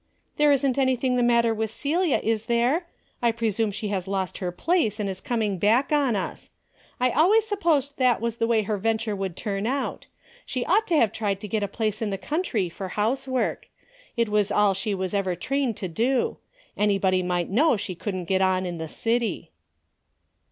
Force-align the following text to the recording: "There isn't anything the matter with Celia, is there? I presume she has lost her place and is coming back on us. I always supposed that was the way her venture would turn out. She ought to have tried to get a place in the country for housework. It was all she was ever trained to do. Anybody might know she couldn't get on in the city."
"There 0.37 0.51
isn't 0.51 0.79
anything 0.79 1.15
the 1.15 1.21
matter 1.21 1.53
with 1.53 1.69
Celia, 1.69 2.19
is 2.23 2.47
there? 2.47 2.87
I 3.21 3.31
presume 3.31 3.69
she 3.69 3.89
has 3.89 4.07
lost 4.07 4.39
her 4.39 4.51
place 4.51 4.99
and 4.99 5.07
is 5.07 5.21
coming 5.21 5.59
back 5.59 5.91
on 5.91 6.15
us. 6.15 6.49
I 6.99 7.11
always 7.11 7.45
supposed 7.45 7.99
that 7.99 8.19
was 8.19 8.37
the 8.37 8.47
way 8.47 8.63
her 8.63 8.79
venture 8.79 9.15
would 9.15 9.37
turn 9.37 9.67
out. 9.67 10.07
She 10.43 10.65
ought 10.65 10.87
to 10.87 10.95
have 10.97 11.11
tried 11.11 11.39
to 11.41 11.47
get 11.47 11.61
a 11.61 11.67
place 11.67 12.01
in 12.01 12.09
the 12.09 12.17
country 12.17 12.67
for 12.67 12.87
housework. 12.87 13.67
It 14.17 14.27
was 14.29 14.51
all 14.51 14.73
she 14.73 14.95
was 14.95 15.13
ever 15.13 15.35
trained 15.35 15.77
to 15.77 15.87
do. 15.87 16.37
Anybody 16.75 17.21
might 17.21 17.51
know 17.51 17.77
she 17.77 17.93
couldn't 17.93 18.25
get 18.25 18.41
on 18.41 18.65
in 18.65 18.79
the 18.79 18.87
city." 18.87 19.51